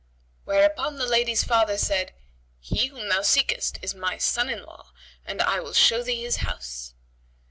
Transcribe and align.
Whereupon 0.45 0.95
the 0.95 1.05
lady's 1.05 1.43
father 1.43 1.77
said, 1.77 2.11
"He 2.59 2.87
whom 2.87 3.07
thou 3.09 3.21
seekest 3.21 3.77
is 3.83 3.93
my 3.93 4.17
son 4.17 4.49
in 4.49 4.63
law 4.63 4.91
and 5.27 5.43
I 5.43 5.59
will 5.59 5.73
show 5.73 6.01
thee 6.01 6.23
his 6.23 6.37
house." 6.37 6.95